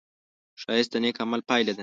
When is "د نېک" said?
0.93-1.17